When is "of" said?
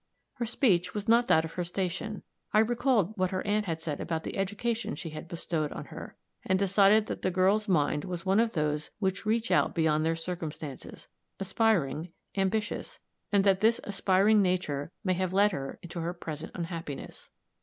1.45-1.53, 8.39-8.53